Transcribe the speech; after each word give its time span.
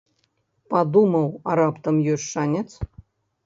Падумаў, 0.75 1.29
а 1.49 1.59
раптам 1.61 2.03
ёсць 2.17 2.29
шанец. 2.33 2.67